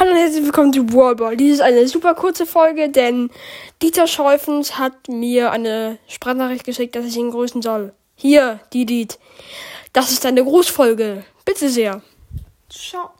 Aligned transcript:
Hallo 0.00 0.12
und 0.12 0.16
herzlich 0.16 0.44
willkommen 0.44 0.72
zu 0.72 0.94
Wallball. 0.94 1.36
Dies 1.36 1.56
ist 1.56 1.60
eine 1.60 1.86
super 1.86 2.14
kurze 2.14 2.46
Folge, 2.46 2.88
denn 2.88 3.28
Dieter 3.82 4.06
Schäufens 4.06 4.78
hat 4.78 5.08
mir 5.08 5.50
eine 5.50 5.98
Sprachnachricht 6.08 6.64
geschickt, 6.64 6.96
dass 6.96 7.04
ich 7.04 7.18
ihn 7.18 7.30
grüßen 7.30 7.60
soll. 7.60 7.92
Hier, 8.14 8.60
Didit. 8.72 9.18
Das 9.92 10.10
ist 10.10 10.24
eine 10.24 10.42
Grußfolge. 10.42 11.22
Bitte 11.44 11.68
sehr. 11.68 12.00
Ciao. 12.70 13.10